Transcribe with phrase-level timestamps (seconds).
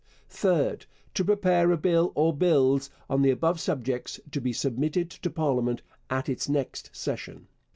[0.31, 0.87] 3rd.
[1.13, 5.83] To prepare a bill or bills on the above subjects, to be submitted to parliament
[6.09, 7.47] at its next session.